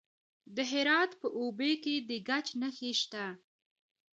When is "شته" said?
3.01-3.25